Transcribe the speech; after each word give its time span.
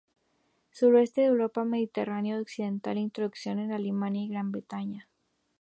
Suroeste 0.71 1.21
de 1.21 1.27
Europa, 1.27 1.63
Mediterráneo 1.63 2.41
occidental; 2.41 2.97
introducido 2.97 3.59
en 3.59 3.71
Alemania 3.71 4.23
e 4.25 4.29
Gran 4.33 4.51
Bretaña. 4.51 5.03